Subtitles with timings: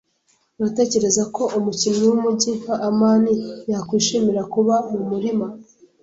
[0.59, 3.33] Uratekereza ko umukinyi wumujyi nka amani
[3.71, 5.47] yakwishimira kuba mumurima?